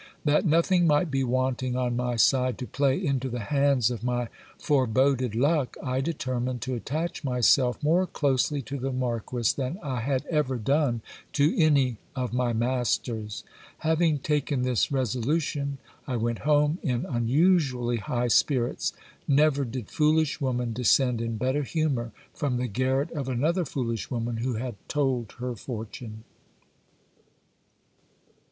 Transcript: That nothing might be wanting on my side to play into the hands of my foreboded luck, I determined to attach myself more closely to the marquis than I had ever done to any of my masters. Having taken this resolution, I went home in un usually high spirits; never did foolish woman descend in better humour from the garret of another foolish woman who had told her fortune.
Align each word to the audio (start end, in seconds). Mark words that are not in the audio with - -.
That 0.25 0.47
nothing 0.47 0.87
might 0.87 1.11
be 1.11 1.23
wanting 1.23 1.75
on 1.75 1.95
my 1.95 2.15
side 2.15 2.57
to 2.57 2.65
play 2.65 2.97
into 3.05 3.29
the 3.29 3.37
hands 3.39 3.91
of 3.91 4.03
my 4.03 4.29
foreboded 4.57 5.35
luck, 5.35 5.77
I 5.83 6.01
determined 6.01 6.63
to 6.63 6.73
attach 6.73 7.23
myself 7.23 7.83
more 7.83 8.07
closely 8.07 8.63
to 8.63 8.79
the 8.79 8.91
marquis 8.91 9.53
than 9.55 9.77
I 9.83 9.99
had 9.99 10.25
ever 10.25 10.57
done 10.57 11.01
to 11.33 11.55
any 11.55 11.97
of 12.15 12.33
my 12.33 12.51
masters. 12.51 13.43
Having 13.77 14.21
taken 14.21 14.63
this 14.63 14.91
resolution, 14.91 15.77
I 16.07 16.15
went 16.17 16.39
home 16.49 16.79
in 16.81 17.05
un 17.05 17.27
usually 17.27 17.97
high 17.97 18.29
spirits; 18.29 18.93
never 19.27 19.63
did 19.63 19.91
foolish 19.91 20.41
woman 20.41 20.73
descend 20.73 21.21
in 21.21 21.37
better 21.37 21.61
humour 21.61 22.11
from 22.33 22.57
the 22.57 22.65
garret 22.67 23.11
of 23.11 23.29
another 23.29 23.65
foolish 23.65 24.09
woman 24.09 24.37
who 24.37 24.55
had 24.55 24.77
told 24.87 25.33
her 25.33 25.55
fortune. 25.55 26.23